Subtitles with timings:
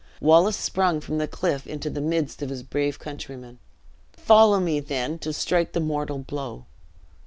[0.19, 3.59] Wallace sprung from the cliff into the midst of his brave countrymen.
[4.13, 6.65] "Follow me, then, to strike the mortal blow!"